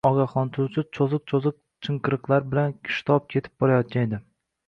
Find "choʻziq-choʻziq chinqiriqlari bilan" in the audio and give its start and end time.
0.97-2.73